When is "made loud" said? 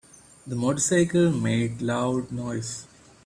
1.31-2.31